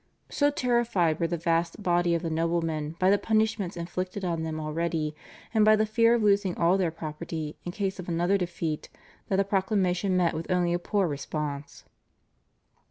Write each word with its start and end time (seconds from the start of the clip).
So 0.31 0.49
terrified 0.49 1.19
were 1.19 1.27
the 1.27 1.37
vast 1.37 1.83
body 1.83 2.15
of 2.15 2.23
the 2.23 2.31
noblemen 2.31 2.95
by 2.97 3.11
the 3.11 3.19
punishments 3.19 3.77
inflicted 3.77 4.25
on 4.25 4.41
them 4.41 4.59
already 4.59 5.15
and 5.53 5.63
by 5.63 5.75
the 5.75 5.85
fear 5.85 6.15
of 6.15 6.23
losing 6.23 6.57
all 6.57 6.75
their 6.75 6.89
property 6.89 7.55
in 7.65 7.71
case 7.71 7.99
of 7.99 8.09
another 8.09 8.35
defeat 8.39 8.89
that 9.27 9.35
the 9.35 9.43
proclamation 9.43 10.17
met 10.17 10.33
with 10.33 10.49
only 10.49 10.73
a 10.73 10.79
poor 10.79 11.05
response. 11.07 11.83